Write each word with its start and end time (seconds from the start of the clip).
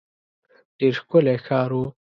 ډېر 0.79 0.93
ښکلی 1.01 1.37
ښار 1.45 1.71
وو. 1.77 1.85